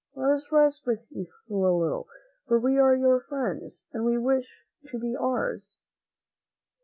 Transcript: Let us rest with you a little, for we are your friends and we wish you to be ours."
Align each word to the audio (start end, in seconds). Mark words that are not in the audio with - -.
Let 0.15 0.31
us 0.31 0.51
rest 0.51 0.87
with 0.87 1.01
you 1.11 1.27
a 1.47 1.53
little, 1.53 2.07
for 2.47 2.59
we 2.59 2.79
are 2.79 2.95
your 2.95 3.19
friends 3.19 3.83
and 3.93 4.03
we 4.03 4.17
wish 4.17 4.47
you 4.81 4.89
to 4.89 4.97
be 4.97 5.15
ours." 5.15 5.77